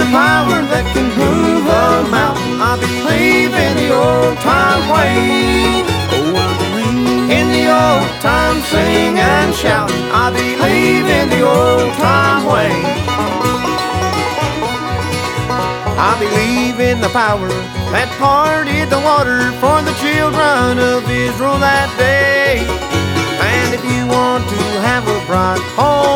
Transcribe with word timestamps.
the 0.00 0.08
power 0.16 0.64
that 0.72 0.86
can 0.96 1.12
move 1.12 1.64
a 1.68 2.08
mountain. 2.08 2.56
I 2.56 2.74
believe 2.80 3.52
in 3.52 3.74
the 3.76 3.90
old 3.92 4.36
time 4.40 4.84
way. 4.88 5.84
Oh, 6.16 7.28
in 7.28 7.46
the 7.52 7.68
old 7.68 8.08
time 8.24 8.58
sing 8.72 9.20
and 9.20 9.52
shout. 9.52 9.92
I 10.24 10.32
believe 10.32 11.04
in 11.04 11.26
the 11.28 11.42
old 11.44 11.92
time 12.00 12.48
way. 12.48 12.72
I 16.00 16.12
believe 16.16 16.80
in 16.80 17.04
the 17.04 17.12
power 17.12 17.52
that 17.92 18.08
parted 18.16 18.88
the 18.88 19.00
water 19.04 19.52
for 19.60 19.84
the 19.84 19.92
children 20.00 20.80
of 20.80 21.04
Israel 21.12 21.60
that 21.60 21.92
day. 22.00 22.64
And 23.52 23.68
if 23.76 23.84
you 23.84 24.08
want 24.08 24.48
to 24.48 24.62
have 24.80 25.04
a 25.04 25.18
bright 25.28 25.60
home 25.76 26.09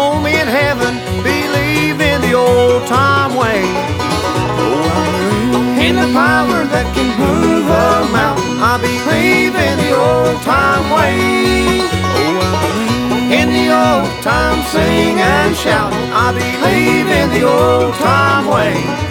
in 5.84 5.96
the 5.96 6.10
power 6.14 6.64
that 6.64 6.88
can 6.96 7.08
move 7.20 7.68
a 7.68 8.08
mountain. 8.08 8.56
I 8.56 8.80
believe 8.80 9.52
in 9.52 9.76
the 9.84 9.92
old 9.92 10.40
time 10.40 10.86
way. 10.96 11.84
In 13.28 13.52
the 13.52 13.68
old 13.68 14.08
time 14.22 14.64
sing 14.72 15.20
and 15.20 15.54
shout. 15.54 15.92
I 15.92 16.32
believe 16.32 17.08
in 17.20 17.28
the 17.36 17.44
old 17.44 17.94
time 17.96 18.46
way. 18.48 19.03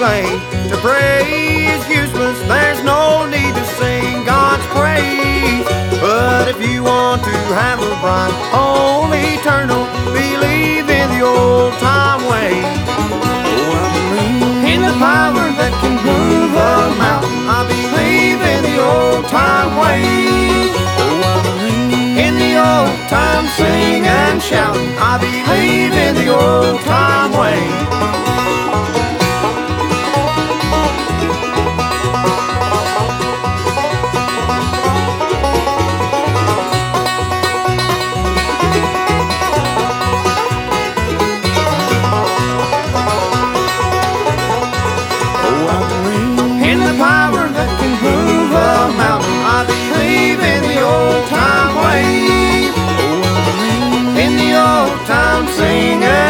People 0.00 0.40
to 0.70 0.76
pray 0.80 1.66
is 1.76 1.86
useless. 1.88 2.40
There's 2.48 2.82
no 2.82 3.28
need 3.28 3.54
to 3.54 3.64
sing 3.76 4.24
God's 4.24 4.64
praise. 4.72 5.66
But 6.00 6.48
if 6.48 6.58
you 6.66 6.84
want 6.84 7.22
to 7.22 7.30
have 7.30 7.80
a 7.80 7.94
bright 8.00 8.32
home 8.48 9.09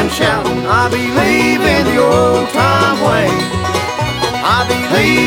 and 0.00 0.10
shout. 0.10 0.46
I 0.46 0.88
believe 0.88 1.60
in 1.60 1.84
the 1.84 1.98
old 2.00 2.48
time 2.50 2.98
way. 3.04 3.28
I 4.56 4.64
believe 4.72 5.19